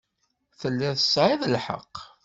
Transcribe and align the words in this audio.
Telliḍ 0.59 0.93
tesɛiḍ 0.95 1.41
lḥeqq. 1.47 1.95